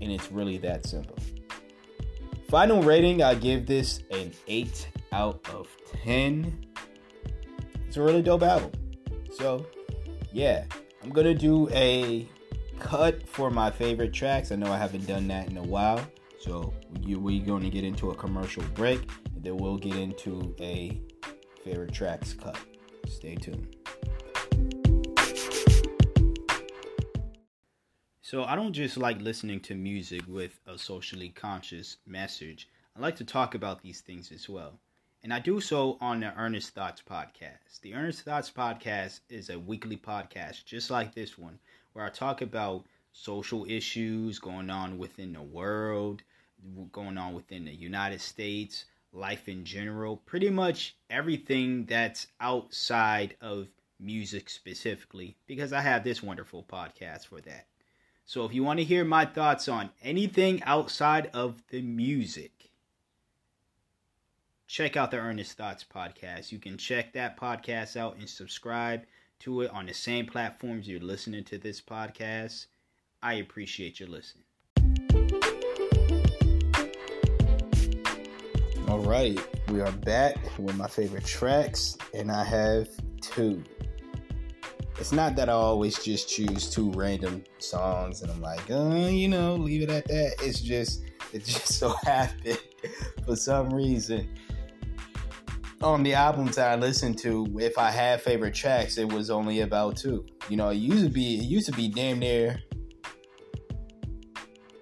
And 0.00 0.10
it's 0.10 0.32
really 0.32 0.58
that 0.58 0.84
simple. 0.84 1.16
Final 2.48 2.82
rating, 2.82 3.22
I 3.22 3.36
give 3.36 3.66
this 3.66 4.00
an 4.10 4.32
8 4.48 4.88
out 5.16 5.48
of 5.54 5.66
10. 6.04 6.66
It's 7.86 7.96
a 7.96 8.02
really 8.02 8.20
dope 8.20 8.42
album. 8.42 8.70
So, 9.32 9.66
yeah, 10.30 10.64
I'm 11.02 11.08
gonna 11.08 11.34
do 11.34 11.70
a 11.70 12.28
cut 12.78 13.26
for 13.26 13.50
my 13.50 13.70
favorite 13.70 14.12
tracks. 14.12 14.52
I 14.52 14.56
know 14.56 14.70
I 14.70 14.76
haven't 14.76 15.06
done 15.06 15.26
that 15.28 15.48
in 15.48 15.56
a 15.56 15.62
while. 15.62 16.06
So, 16.38 16.74
we're 17.00 17.44
going 17.44 17.62
to 17.62 17.70
get 17.70 17.82
into 17.82 18.10
a 18.10 18.14
commercial 18.14 18.62
break, 18.74 19.10
and 19.34 19.42
then 19.42 19.56
we'll 19.56 19.78
get 19.78 19.96
into 19.96 20.54
a 20.60 21.00
favorite 21.64 21.92
tracks 21.92 22.34
cut. 22.34 22.58
Stay 23.08 23.36
tuned. 23.36 23.74
So, 28.20 28.44
I 28.44 28.54
don't 28.54 28.74
just 28.74 28.98
like 28.98 29.20
listening 29.22 29.60
to 29.60 29.74
music 29.74 30.22
with 30.28 30.60
a 30.66 30.76
socially 30.78 31.30
conscious 31.30 31.96
message. 32.06 32.68
I 32.94 33.00
like 33.00 33.16
to 33.16 33.24
talk 33.24 33.54
about 33.54 33.82
these 33.82 34.02
things 34.02 34.30
as 34.30 34.48
well. 34.48 34.78
And 35.26 35.34
I 35.34 35.40
do 35.40 35.60
so 35.60 35.98
on 36.00 36.20
the 36.20 36.32
Earnest 36.38 36.72
Thoughts 36.72 37.02
podcast. 37.02 37.80
The 37.82 37.94
Earnest 37.94 38.22
Thoughts 38.22 38.48
podcast 38.48 39.18
is 39.28 39.50
a 39.50 39.58
weekly 39.58 39.96
podcast, 39.96 40.64
just 40.64 40.88
like 40.88 41.16
this 41.16 41.36
one, 41.36 41.58
where 41.94 42.04
I 42.04 42.10
talk 42.10 42.42
about 42.42 42.86
social 43.12 43.66
issues 43.68 44.38
going 44.38 44.70
on 44.70 44.98
within 44.98 45.32
the 45.32 45.42
world, 45.42 46.22
going 46.92 47.18
on 47.18 47.34
within 47.34 47.64
the 47.64 47.74
United 47.74 48.20
States, 48.20 48.84
life 49.12 49.48
in 49.48 49.64
general, 49.64 50.18
pretty 50.18 50.48
much 50.48 50.94
everything 51.10 51.86
that's 51.86 52.28
outside 52.40 53.34
of 53.40 53.66
music 53.98 54.48
specifically, 54.48 55.34
because 55.48 55.72
I 55.72 55.80
have 55.80 56.04
this 56.04 56.22
wonderful 56.22 56.62
podcast 56.62 57.26
for 57.26 57.40
that. 57.40 57.66
So 58.26 58.44
if 58.44 58.54
you 58.54 58.62
want 58.62 58.78
to 58.78 58.84
hear 58.84 59.04
my 59.04 59.24
thoughts 59.24 59.66
on 59.66 59.90
anything 60.04 60.62
outside 60.62 61.30
of 61.34 61.64
the 61.70 61.82
music, 61.82 62.70
check 64.66 64.96
out 64.96 65.12
the 65.12 65.16
Earnest 65.16 65.56
Thoughts 65.56 65.84
podcast. 65.84 66.50
You 66.50 66.58
can 66.58 66.76
check 66.76 67.12
that 67.12 67.38
podcast 67.38 67.96
out 67.96 68.16
and 68.16 68.28
subscribe 68.28 69.02
to 69.40 69.60
it 69.60 69.70
on 69.70 69.86
the 69.86 69.94
same 69.94 70.26
platforms 70.26 70.88
you're 70.88 71.00
listening 71.00 71.44
to 71.44 71.58
this 71.58 71.80
podcast. 71.80 72.66
I 73.22 73.34
appreciate 73.34 74.00
your 74.00 74.08
listening. 74.08 74.44
All 78.88 78.98
right, 79.00 79.38
we 79.68 79.80
are 79.80 79.92
back 79.92 80.36
with 80.58 80.76
my 80.76 80.88
favorite 80.88 81.24
tracks, 81.24 81.96
and 82.14 82.30
I 82.30 82.44
have 82.44 82.88
two. 83.20 83.62
It's 84.98 85.12
not 85.12 85.36
that 85.36 85.48
I 85.48 85.52
always 85.52 86.02
just 86.02 86.28
choose 86.28 86.70
two 86.70 86.90
random 86.92 87.44
songs 87.58 88.22
and 88.22 88.32
I'm 88.32 88.40
like, 88.40 88.70
uh, 88.70 89.08
you 89.10 89.28
know, 89.28 89.54
leave 89.54 89.82
it 89.82 89.90
at 89.90 90.08
that. 90.08 90.36
It's 90.40 90.60
just, 90.60 91.02
it 91.34 91.44
just 91.44 91.74
so 91.74 91.90
happened 92.02 92.58
for 93.26 93.36
some 93.36 93.68
reason 93.74 94.26
on 95.82 96.02
the 96.02 96.14
albums 96.14 96.56
that 96.56 96.72
I 96.72 96.76
listened 96.76 97.18
to, 97.18 97.46
if 97.58 97.78
I 97.78 97.90
had 97.90 98.22
favorite 98.22 98.54
tracks, 98.54 98.98
it 98.98 99.12
was 99.12 99.30
only 99.30 99.60
about 99.60 99.96
two. 99.96 100.26
You 100.48 100.56
know, 100.56 100.70
it 100.70 100.76
used 100.76 101.04
to 101.04 101.10
be 101.10 101.38
it 101.38 101.44
used 101.44 101.66
to 101.66 101.72
be 101.72 101.88
damn 101.88 102.18
near 102.18 102.58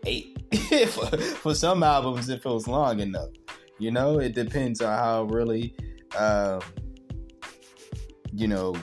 eight 0.06 0.38
for, 0.88 1.16
for 1.16 1.54
some 1.54 1.82
albums 1.82 2.28
if 2.28 2.44
it 2.44 2.48
was 2.48 2.68
long 2.68 3.00
enough. 3.00 3.30
You 3.78 3.90
know, 3.90 4.20
it 4.20 4.34
depends 4.34 4.80
on 4.80 4.96
how 4.96 5.24
really, 5.24 5.74
um, 6.16 6.60
you 8.32 8.46
know, 8.46 8.76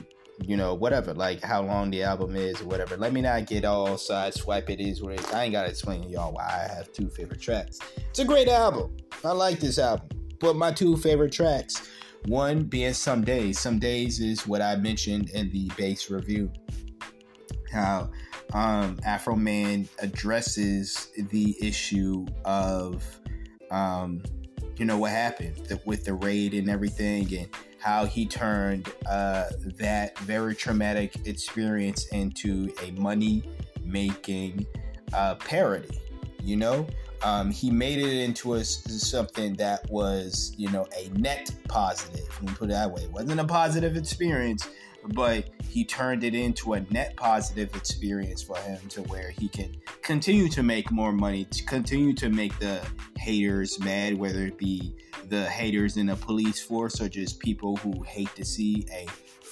you 0.44 0.58
know, 0.58 0.74
whatever, 0.74 1.14
like 1.14 1.42
how 1.42 1.62
long 1.62 1.92
the 1.92 2.04
album 2.04 2.36
is 2.36 2.62
or 2.62 2.66
whatever. 2.66 2.98
Let 2.98 3.14
me 3.14 3.22
not 3.22 3.46
get 3.46 3.64
all 3.64 3.90
sideswipe. 3.90 4.70
It 4.70 4.82
is 4.82 5.02
what. 5.02 5.34
I 5.34 5.46
ain't 5.46 5.54
gotta 5.54 5.70
explain 5.70 6.02
to 6.04 6.10
y'all 6.10 6.34
why 6.34 6.44
I 6.44 6.74
have 6.74 6.92
two 6.92 7.10
favorite 7.10 7.42
tracks. 7.42 7.80
It's 8.10 8.20
a 8.20 8.26
great 8.26 8.50
album. 8.50 8.98
I 9.24 9.32
like 9.32 9.60
this 9.60 9.80
album. 9.80 10.21
But 10.42 10.56
my 10.56 10.72
two 10.72 10.98
favorite 10.98 11.32
tracks 11.32 11.90
one 12.26 12.64
being 12.64 12.94
Some 12.94 13.24
Days. 13.24 13.60
Some 13.60 13.80
Days 13.80 14.20
is 14.20 14.46
what 14.46 14.62
I 14.62 14.76
mentioned 14.76 15.30
in 15.32 15.52
the 15.52 15.72
base 15.78 16.10
review. 16.10 16.52
How 17.72 18.12
um, 18.54 18.98
Afroman 18.98 19.88
addresses 20.00 21.10
the 21.30 21.56
issue 21.62 22.26
of, 22.46 23.04
um, 23.72 24.22
you 24.78 24.86
know, 24.86 24.98
what 24.98 25.12
happened 25.12 25.80
with 25.86 26.04
the 26.04 26.14
raid 26.14 26.54
and 26.54 26.70
everything, 26.70 27.34
and 27.36 27.48
how 27.80 28.06
he 28.06 28.26
turned 28.26 28.94
uh, 29.08 29.46
that 29.78 30.18
very 30.20 30.54
traumatic 30.54 31.16
experience 31.26 32.08
into 32.08 32.72
a 32.84 32.92
money 32.92 33.44
making 33.84 34.66
uh, 35.14 35.36
parody. 35.36 36.00
You 36.44 36.58
know, 36.58 36.88
um, 37.24 37.52
he 37.52 37.70
made 37.70 38.00
it 38.00 38.24
into 38.24 38.56
a, 38.56 38.64
something 38.64 39.54
that 39.56 39.90
was, 39.90 40.54
you 40.58 40.70
know, 40.72 40.88
a 40.98 41.10
net 41.20 41.52
positive. 41.68 42.28
Let 42.42 42.42
me 42.42 42.56
put 42.56 42.70
it 42.70 42.74
that 42.74 42.92
way. 42.92 43.04
It 43.04 43.12
wasn't 43.12 43.40
a 43.40 43.46
positive 43.46 43.96
experience, 43.96 44.68
but 45.10 45.50
he 45.70 45.86
turned 45.86 46.24
it 46.24 46.34
into 46.34 46.74
a 46.74 46.82
net 46.90 47.16
positive 47.16 47.76
experience 47.76 48.42
for 48.42 48.58
him 48.58 48.80
to 48.90 49.02
where 49.04 49.30
he 49.32 49.48
can 49.48 49.76
continue 50.02 50.50
to 50.50 50.64
make 50.64 50.92
more 50.92 51.12
money, 51.12 51.46
to 51.46 51.64
continue 51.66 52.14
to 52.14 52.30
make 52.30 52.58
the 52.60 52.86
haters 53.18 53.80
mad, 53.80 54.18
whether 54.18 54.46
it 54.46 54.58
be 54.58 54.96
the 55.30 55.46
haters 55.46 55.98
in 55.98 56.08
the 56.08 56.16
police 56.16 56.62
force 56.62 57.00
or 57.00 57.08
just 57.08 57.40
people 57.40 57.78
who 57.78 58.02
hate 58.04 58.34
to 58.36 58.44
see 58.44 58.86
a 58.92 59.08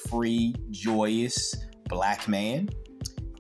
free, 0.10 0.56
joyous 0.72 1.56
black 1.86 2.28
man. 2.28 2.70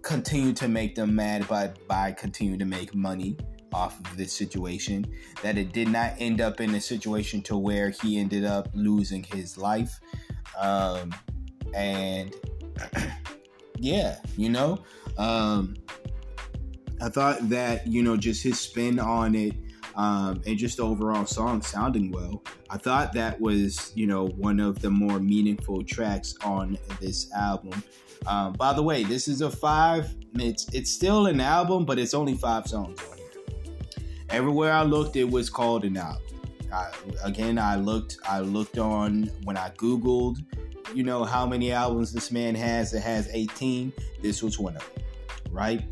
Continue 0.01 0.53
to 0.53 0.67
make 0.67 0.95
them 0.95 1.13
mad 1.13 1.47
by 1.47 1.73
by 1.87 2.11
continue 2.11 2.57
to 2.57 2.65
make 2.65 2.95
money 2.95 3.37
off 3.73 3.99
of 3.99 4.17
this 4.17 4.33
situation 4.33 5.05
that 5.41 5.57
it 5.57 5.73
did 5.73 5.87
not 5.87 6.13
end 6.19 6.41
up 6.41 6.59
in 6.61 6.73
a 6.75 6.81
situation 6.81 7.41
to 7.41 7.57
where 7.57 7.89
he 7.89 8.19
ended 8.19 8.45
up 8.45 8.69
losing 8.73 9.23
his 9.23 9.57
life 9.57 9.99
um, 10.59 11.13
and 11.73 12.35
yeah, 13.77 14.17
you 14.37 14.49
know, 14.49 14.83
um, 15.17 15.75
I 17.01 17.09
thought 17.09 17.49
that 17.49 17.87
you 17.87 18.03
know 18.03 18.17
just 18.17 18.43
his 18.43 18.59
spin 18.59 18.99
on 18.99 19.35
it 19.35 19.55
um, 19.95 20.41
and 20.45 20.57
just 20.57 20.77
the 20.77 20.83
overall 20.83 21.25
song 21.25 21.61
sounding 21.61 22.11
well. 22.11 22.43
I 22.69 22.77
thought 22.77 23.13
that 23.13 23.39
was 23.39 23.91
you 23.95 24.07
know 24.07 24.27
one 24.27 24.59
of 24.59 24.81
the 24.81 24.89
more 24.89 25.19
meaningful 25.19 25.83
tracks 25.83 26.35
on 26.43 26.77
this 26.99 27.31
album. 27.33 27.83
Um, 28.27 28.53
by 28.53 28.73
the 28.73 28.83
way, 28.83 29.03
this 29.03 29.27
is 29.27 29.41
a 29.41 29.49
five. 29.49 30.13
It's 30.35 30.67
it's 30.73 30.91
still 30.91 31.27
an 31.27 31.39
album, 31.39 31.85
but 31.85 31.97
it's 31.99 32.13
only 32.13 32.35
five 32.35 32.67
songs. 32.67 32.99
Everywhere 34.31 34.71
I 34.71 34.83
looked, 34.83 35.15
it 35.15 35.29
was 35.29 35.49
called 35.49 35.83
an 35.85 35.97
album. 35.97 36.21
I, 36.71 36.91
again, 37.23 37.57
I 37.57 37.75
looked. 37.77 38.17
I 38.27 38.41
looked 38.41 38.77
on 38.77 39.23
when 39.43 39.57
I 39.57 39.69
googled, 39.71 40.37
you 40.93 41.03
know, 41.03 41.23
how 41.23 41.47
many 41.47 41.71
albums 41.71 42.13
this 42.13 42.31
man 42.31 42.53
has. 42.53 42.93
It 42.93 43.01
has 43.01 43.27
18. 43.31 43.91
This 44.21 44.43
was 44.43 44.59
one 44.59 44.75
of 44.75 44.93
them, 44.93 45.03
right? 45.51 45.83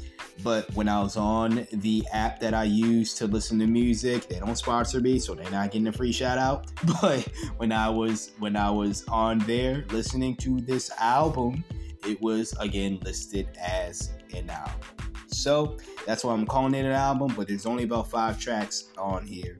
But 0.43 0.71
when 0.75 0.87
I 0.87 1.01
was 1.01 1.17
on 1.17 1.67
the 1.73 2.05
app 2.13 2.39
that 2.41 2.53
I 2.53 2.65
use 2.65 3.15
to 3.15 3.25
listen 3.25 3.57
to 3.59 3.65
music, 3.65 4.27
they 4.27 4.37
don't 4.39 4.55
sponsor 4.55 4.99
me, 4.99 5.17
so 5.17 5.33
they're 5.33 5.49
not 5.49 5.71
getting 5.71 5.87
a 5.87 5.91
free 5.91 6.11
shout 6.11 6.37
out. 6.37 6.71
But 7.01 7.27
when 7.57 7.71
I 7.71 7.89
was 7.89 8.31
when 8.37 8.55
I 8.55 8.69
was 8.69 9.03
on 9.07 9.39
there 9.39 9.83
listening 9.89 10.35
to 10.37 10.61
this 10.61 10.91
album, 10.99 11.63
it 12.05 12.21
was 12.21 12.53
again 12.59 12.99
listed 13.03 13.47
as 13.59 14.11
an 14.33 14.49
album. 14.49 14.79
So 15.27 15.77
that's 16.07 16.23
why 16.23 16.33
I'm 16.33 16.45
calling 16.45 16.73
it 16.73 16.85
an 16.85 16.93
album, 16.93 17.33
but 17.35 17.49
there's 17.49 17.65
only 17.65 17.83
about 17.83 18.09
five 18.09 18.39
tracks 18.39 18.85
on 18.97 19.27
here. 19.27 19.57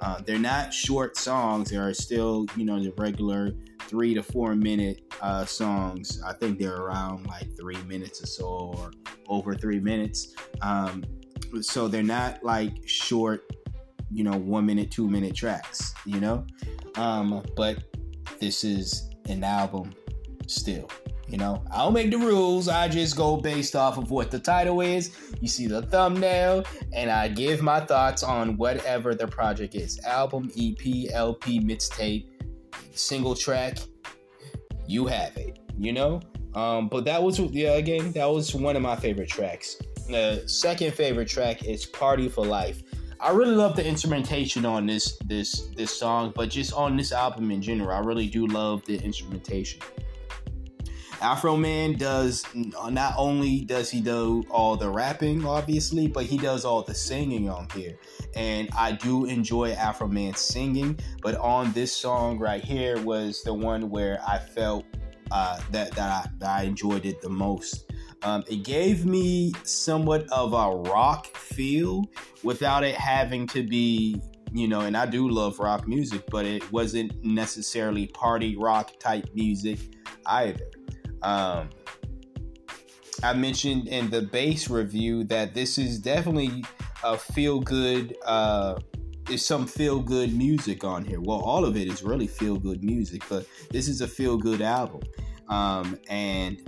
Uh, 0.00 0.18
they're 0.24 0.38
not 0.38 0.72
short 0.72 1.18
songs. 1.18 1.68
They 1.68 1.76
are 1.76 1.92
still, 1.92 2.46
you 2.56 2.64
know, 2.64 2.82
the 2.82 2.90
regular 2.96 3.52
three 3.82 4.14
to 4.14 4.22
four 4.22 4.54
minute 4.56 5.02
uh, 5.20 5.44
songs. 5.44 6.22
I 6.22 6.32
think 6.32 6.58
they're 6.58 6.74
around 6.74 7.26
like 7.26 7.54
three 7.54 7.80
minutes 7.82 8.22
or 8.22 8.26
so, 8.26 8.46
or 8.78 8.92
over 9.28 9.54
three 9.54 9.78
minutes. 9.78 10.34
Um, 10.62 11.04
so 11.60 11.86
they're 11.86 12.02
not 12.02 12.42
like 12.42 12.88
short, 12.88 13.42
you 14.10 14.24
know, 14.24 14.38
one 14.38 14.64
minute, 14.64 14.90
two 14.90 15.06
minute 15.06 15.34
tracks, 15.36 15.92
you 16.06 16.18
know. 16.18 16.46
Um, 16.94 17.44
but 17.56 17.84
this 18.40 18.64
is 18.64 19.10
an 19.26 19.44
album 19.44 19.92
still. 20.46 20.88
You 21.30 21.38
know, 21.38 21.62
I 21.70 21.78
don't 21.78 21.92
make 21.92 22.10
the 22.10 22.18
rules. 22.18 22.66
I 22.66 22.88
just 22.88 23.16
go 23.16 23.36
based 23.36 23.76
off 23.76 23.98
of 23.98 24.10
what 24.10 24.32
the 24.32 24.38
title 24.40 24.80
is. 24.80 25.16
You 25.40 25.46
see 25.46 25.68
the 25.68 25.82
thumbnail, 25.82 26.64
and 26.92 27.08
I 27.08 27.28
give 27.28 27.62
my 27.62 27.78
thoughts 27.78 28.24
on 28.24 28.56
whatever 28.56 29.14
the 29.14 29.28
project 29.28 29.76
is 29.76 30.00
album, 30.04 30.50
EP, 30.58 31.12
LP, 31.12 31.60
mixtape, 31.60 32.26
single 32.92 33.36
track. 33.36 33.78
You 34.88 35.06
have 35.06 35.36
it, 35.36 35.60
you 35.78 35.92
know? 35.92 36.20
Um, 36.56 36.88
but 36.88 37.04
that 37.04 37.22
was, 37.22 37.38
yeah, 37.38 37.74
again, 37.74 38.10
that 38.12 38.28
was 38.28 38.52
one 38.52 38.74
of 38.74 38.82
my 38.82 38.96
favorite 38.96 39.28
tracks. 39.28 39.76
The 40.08 40.42
second 40.48 40.94
favorite 40.94 41.28
track 41.28 41.64
is 41.64 41.86
Party 41.86 42.28
for 42.28 42.44
Life. 42.44 42.82
I 43.20 43.30
really 43.30 43.54
love 43.54 43.76
the 43.76 43.86
instrumentation 43.86 44.64
on 44.64 44.86
this 44.86 45.18
this 45.26 45.68
this 45.76 45.90
song, 45.90 46.32
but 46.34 46.48
just 46.48 46.72
on 46.72 46.96
this 46.96 47.12
album 47.12 47.50
in 47.50 47.60
general, 47.60 47.90
I 47.90 48.00
really 48.00 48.26
do 48.26 48.46
love 48.46 48.82
the 48.86 48.96
instrumentation. 48.96 49.80
Afroman 51.20 51.98
does 51.98 52.44
not 52.54 53.14
only 53.18 53.60
does 53.60 53.90
he 53.90 54.00
do 54.00 54.42
all 54.50 54.76
the 54.76 54.88
rapping, 54.88 55.44
obviously, 55.44 56.08
but 56.08 56.24
he 56.24 56.38
does 56.38 56.64
all 56.64 56.82
the 56.82 56.94
singing 56.94 57.50
on 57.50 57.68
here. 57.74 57.98
And 58.34 58.70
I 58.76 58.92
do 58.92 59.26
enjoy 59.26 59.74
Afroman 59.74 60.34
singing, 60.36 60.98
but 61.22 61.36
on 61.36 61.72
this 61.72 61.94
song 61.94 62.38
right 62.38 62.64
here 62.64 63.00
was 63.02 63.42
the 63.42 63.52
one 63.52 63.90
where 63.90 64.18
I 64.26 64.38
felt 64.38 64.86
uh, 65.30 65.60
that 65.72 65.92
that 65.92 66.10
I, 66.10 66.28
that 66.38 66.48
I 66.48 66.62
enjoyed 66.62 67.04
it 67.04 67.20
the 67.20 67.28
most. 67.28 67.92
Um, 68.22 68.42
it 68.48 68.64
gave 68.64 69.04
me 69.04 69.52
somewhat 69.62 70.26
of 70.32 70.52
a 70.54 70.90
rock 70.90 71.26
feel 71.26 72.04
without 72.42 72.82
it 72.82 72.94
having 72.94 73.46
to 73.48 73.62
be 73.62 74.20
you 74.52 74.66
know, 74.66 74.80
and 74.80 74.96
I 74.96 75.06
do 75.06 75.28
love 75.28 75.60
rock 75.60 75.86
music, 75.86 76.24
but 76.28 76.44
it 76.44 76.72
wasn't 76.72 77.24
necessarily 77.24 78.08
party 78.08 78.56
rock 78.56 78.98
type 78.98 79.28
music 79.32 79.78
either. 80.26 80.70
Um, 81.22 81.70
I 83.22 83.34
mentioned 83.34 83.88
in 83.88 84.10
the 84.10 84.22
bass 84.22 84.70
review 84.70 85.24
that 85.24 85.54
this 85.54 85.76
is 85.78 85.98
definitely 85.98 86.64
a 87.04 87.18
feel 87.18 87.60
good. 87.60 88.16
Uh, 88.24 88.78
there's 89.26 89.44
some 89.44 89.66
feel 89.66 90.00
good 90.00 90.34
music 90.36 90.84
on 90.84 91.04
here. 91.04 91.20
Well, 91.20 91.40
all 91.40 91.64
of 91.64 91.76
it 91.76 91.86
is 91.86 92.02
really 92.02 92.26
feel 92.26 92.56
good 92.56 92.82
music, 92.82 93.22
but 93.28 93.46
this 93.70 93.88
is 93.88 94.00
a 94.00 94.08
feel 94.08 94.36
good 94.38 94.62
album. 94.62 95.02
Um, 95.48 95.98
and 96.08 96.60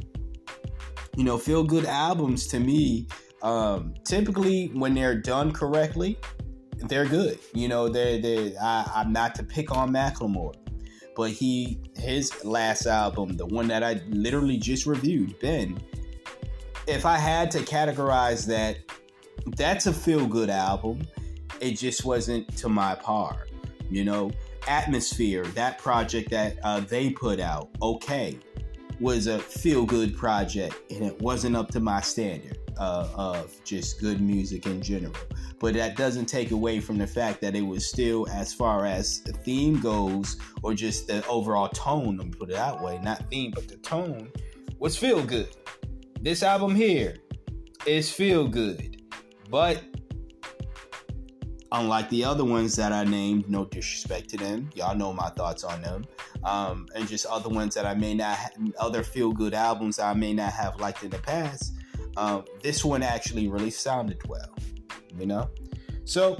you 1.16 1.24
know, 1.24 1.38
feel 1.38 1.62
good 1.62 1.84
albums 1.84 2.46
to 2.48 2.58
me, 2.60 3.06
um, 3.42 3.94
typically 4.04 4.68
when 4.68 4.94
they're 4.94 5.14
done 5.14 5.52
correctly, 5.52 6.18
they're 6.88 7.06
good. 7.06 7.38
You 7.54 7.68
know, 7.68 7.88
they're, 7.88 8.20
they 8.20 8.56
I, 8.56 8.90
I'm 8.94 9.12
not 9.12 9.34
to 9.36 9.42
pick 9.42 9.76
on 9.76 9.92
Macklemore, 9.92 10.54
but 11.14 11.30
he 11.30 11.78
his 11.96 12.44
last 12.44 12.86
album, 12.86 13.36
the 13.36 13.46
one 13.46 13.68
that 13.68 13.82
I 13.82 14.00
literally 14.08 14.56
just 14.56 14.86
reviewed, 14.86 15.38
Ben. 15.40 15.78
If 16.86 17.06
I 17.06 17.16
had 17.16 17.50
to 17.52 17.60
categorize 17.60 18.46
that, 18.46 18.78
that's 19.56 19.86
a 19.86 19.92
feel 19.92 20.26
good 20.26 20.50
album. 20.50 21.02
It 21.60 21.78
just 21.78 22.04
wasn't 22.04 22.56
to 22.58 22.68
my 22.68 22.94
par, 22.94 23.46
you 23.90 24.04
know. 24.04 24.30
Atmosphere, 24.68 25.44
that 25.56 25.78
project 25.78 26.30
that 26.30 26.56
uh, 26.62 26.78
they 26.78 27.10
put 27.10 27.40
out, 27.40 27.70
okay, 27.82 28.38
was 29.00 29.26
a 29.26 29.40
feel 29.40 29.84
good 29.84 30.16
project, 30.16 30.76
and 30.88 31.04
it 31.04 31.20
wasn't 31.20 31.56
up 31.56 31.68
to 31.72 31.80
my 31.80 32.00
standard 32.00 32.61
uh, 32.78 33.08
of 33.14 33.52
just 33.64 34.00
good 34.00 34.20
music 34.20 34.66
in 34.66 34.80
general 34.82 35.14
but 35.62 35.74
that 35.74 35.96
doesn't 35.96 36.26
take 36.26 36.50
away 36.50 36.80
from 36.80 36.98
the 36.98 37.06
fact 37.06 37.40
that 37.40 37.54
it 37.54 37.62
was 37.62 37.88
still, 37.88 38.28
as 38.30 38.52
far 38.52 38.84
as 38.84 39.20
the 39.20 39.32
theme 39.32 39.80
goes, 39.80 40.36
or 40.64 40.74
just 40.74 41.06
the 41.06 41.24
overall 41.28 41.68
tone, 41.68 42.16
let 42.16 42.26
me 42.26 42.32
put 42.36 42.50
it 42.50 42.56
that 42.56 42.82
way, 42.82 42.98
not 42.98 43.30
theme, 43.30 43.52
but 43.54 43.68
the 43.68 43.76
tone, 43.76 44.28
was 44.80 44.96
feel 44.96 45.22
good. 45.22 45.56
This 46.20 46.42
album 46.42 46.74
here 46.74 47.14
is 47.86 48.10
feel 48.10 48.48
good, 48.48 49.02
but 49.50 49.80
unlike 51.70 52.08
the 52.10 52.24
other 52.24 52.44
ones 52.44 52.74
that 52.74 52.90
I 52.90 53.04
named, 53.04 53.48
no 53.48 53.64
disrespect 53.64 54.30
to 54.30 54.38
them, 54.38 54.68
y'all 54.74 54.96
know 54.96 55.12
my 55.12 55.28
thoughts 55.28 55.62
on 55.62 55.80
them, 55.80 56.04
um, 56.42 56.88
and 56.96 57.06
just 57.06 57.24
other 57.26 57.48
ones 57.48 57.76
that 57.76 57.86
I 57.86 57.94
may 57.94 58.14
not, 58.14 58.36
ha- 58.36 58.50
other 58.80 59.04
feel 59.04 59.30
good 59.30 59.54
albums 59.54 60.00
I 60.00 60.12
may 60.12 60.32
not 60.32 60.52
have 60.54 60.80
liked 60.80 61.04
in 61.04 61.10
the 61.10 61.18
past. 61.18 61.74
Um, 62.16 62.44
this 62.62 62.84
one 62.84 63.02
actually 63.02 63.48
really 63.48 63.70
sounded 63.70 64.20
well 64.28 64.54
you 65.18 65.26
know? 65.26 65.50
So 66.04 66.38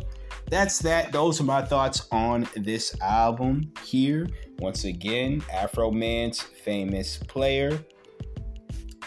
that's 0.48 0.78
that. 0.80 1.12
Those 1.12 1.40
are 1.40 1.44
my 1.44 1.62
thoughts 1.62 2.06
on 2.10 2.48
this 2.56 3.00
album 3.00 3.72
here. 3.84 4.26
Once 4.58 4.84
again, 4.84 5.40
Afroman's 5.42 6.40
famous 6.40 7.18
player. 7.18 7.84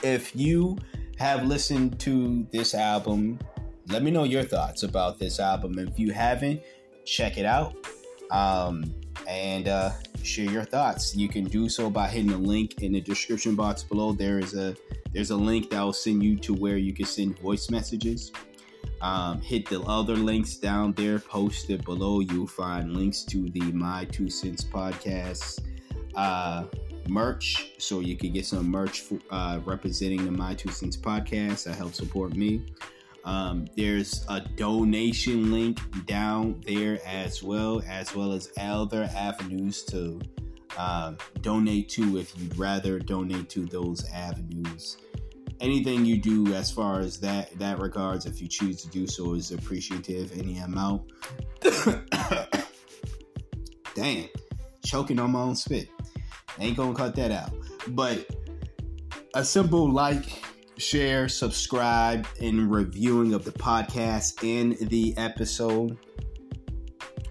If 0.03 0.35
you 0.35 0.77
have 1.17 1.45
listened 1.45 1.99
to 2.01 2.45
this 2.51 2.73
album, 2.73 3.39
let 3.89 4.03
me 4.03 4.11
know 4.11 4.23
your 4.23 4.43
thoughts 4.43 4.83
about 4.83 5.19
this 5.19 5.39
album. 5.39 5.77
If 5.77 5.99
you 5.99 6.11
haven't, 6.11 6.61
check 7.05 7.37
it 7.37 7.45
out. 7.45 7.75
Um, 8.31 8.93
and 9.27 9.67
uh, 9.67 9.91
share 10.23 10.49
your 10.49 10.63
thoughts. 10.63 11.15
You 11.15 11.27
can 11.27 11.45
do 11.45 11.69
so 11.69 11.89
by 11.89 12.07
hitting 12.07 12.31
the 12.31 12.37
link 12.37 12.81
in 12.81 12.93
the 12.93 13.01
description 13.01 13.55
box 13.55 13.83
below. 13.83 14.13
There 14.13 14.39
is 14.39 14.55
a 14.55 14.75
there's 15.13 15.31
a 15.31 15.37
link 15.37 15.69
that 15.69 15.81
will 15.81 15.93
send 15.93 16.23
you 16.23 16.35
to 16.37 16.53
where 16.53 16.77
you 16.77 16.93
can 16.93 17.05
send 17.05 17.39
voice 17.39 17.69
messages. 17.69 18.31
Um, 19.01 19.41
hit 19.41 19.69
the 19.69 19.81
other 19.81 20.15
links 20.15 20.55
down 20.55 20.93
there 20.93 21.19
posted 21.19 21.85
below. 21.85 22.19
You'll 22.21 22.47
find 22.47 22.95
links 22.95 23.23
to 23.25 23.49
the 23.49 23.71
My 23.71 24.05
Two 24.05 24.29
Cents 24.29 24.63
podcast 24.63 25.61
uh, 26.15 26.65
merch, 27.07 27.73
so 27.77 27.99
you 27.99 28.15
can 28.17 28.33
get 28.33 28.45
some 28.45 28.69
merch 28.69 29.01
for, 29.01 29.19
uh, 29.29 29.59
representing 29.65 30.25
the 30.25 30.31
My 30.31 30.53
Two 30.53 30.69
Cents 30.69 30.97
podcast. 30.97 31.65
That 31.65 31.75
helps 31.75 31.97
support 31.97 32.35
me. 32.35 32.65
Um, 33.25 33.65
there's 33.75 34.23
a 34.29 34.39
donation 34.39 35.51
link 35.51 35.79
down 36.05 36.61
there 36.65 36.99
as 37.05 37.41
well, 37.41 37.81
as 37.87 38.15
well 38.15 38.31
as 38.31 38.51
other 38.59 39.09
avenues 39.15 39.83
to 39.85 40.21
uh, 40.77 41.13
donate 41.41 41.89
to 41.89 42.17
if 42.17 42.37
you'd 42.37 42.57
rather 42.57 42.99
donate 42.99 43.49
to 43.49 43.65
those 43.65 44.07
avenues. 44.13 44.97
Anything 45.59 46.05
you 46.05 46.17
do 46.17 46.53
as 46.53 46.69
far 46.69 46.99
as 46.99 47.19
that 47.21 47.57
that 47.57 47.79
regards 47.79 48.25
if 48.25 48.41
you 48.41 48.47
choose 48.47 48.81
to 48.83 48.89
do 48.89 49.07
so 49.07 49.33
is 49.33 49.51
appreciative 49.51 50.37
any 50.37 50.59
amount. 50.59 51.11
Damn, 53.95 54.27
choking 54.85 55.17
on 55.17 55.31
my 55.31 55.39
own 55.39 55.55
spit. 55.55 55.87
Ain't 56.59 56.77
gonna 56.77 56.93
cut 56.93 57.15
that 57.15 57.31
out. 57.31 57.53
But 57.87 58.27
a 59.33 59.43
simple 59.43 59.89
like 59.89 60.44
share 60.77 61.27
subscribe 61.29 62.27
and 62.41 62.71
reviewing 62.71 63.33
of 63.33 63.45
the 63.45 63.51
podcast 63.51 64.43
and 64.43 64.77
the 64.89 65.15
episode 65.17 65.97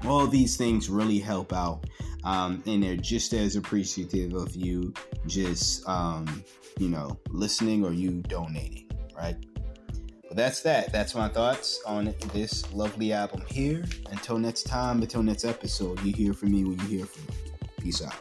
all 0.06 0.26
these 0.26 0.56
things 0.56 0.88
really 0.88 1.18
help 1.18 1.52
out 1.52 1.84
um, 2.24 2.62
and 2.66 2.82
they're 2.82 2.96
just 2.96 3.32
as 3.32 3.56
appreciative 3.56 4.32
of 4.32 4.56
you 4.56 4.92
just 5.26 5.86
um, 5.88 6.42
you 6.78 6.88
know 6.88 7.18
listening 7.30 7.84
or 7.84 7.92
you 7.92 8.22
donating, 8.22 8.90
right? 9.16 9.36
But 10.26 10.36
that's 10.36 10.62
that. 10.62 10.90
That's 10.92 11.14
my 11.14 11.28
thoughts 11.28 11.80
on 11.86 12.14
this 12.32 12.72
lovely 12.72 13.12
album 13.12 13.42
here. 13.46 13.84
Until 14.10 14.38
next 14.38 14.64
time, 14.64 15.02
until 15.02 15.22
next 15.22 15.44
episode, 15.44 16.02
you 16.02 16.12
hear 16.12 16.32
from 16.32 16.52
me 16.52 16.64
when 16.64 16.78
you 16.80 16.98
hear 16.98 17.06
from 17.06 17.26
me. 17.26 17.68
Peace 17.80 18.02
out. 18.02 18.14